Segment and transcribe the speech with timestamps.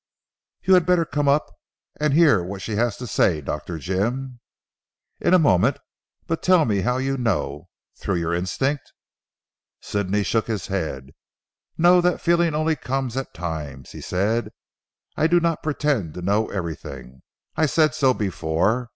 [0.63, 1.45] "You had better come up
[1.99, 3.77] and hear what she has to say Dr.
[3.77, 4.39] Jim."
[5.19, 5.77] "In a moment.
[6.25, 8.93] But tell me how you know through your instinct?"
[9.79, 11.11] Sidney shook his head.
[11.77, 12.01] "No.
[12.01, 14.49] That feeling only comes at times," he said.
[15.17, 17.21] "I do not pretend to know everything.
[17.55, 18.89] I said so before.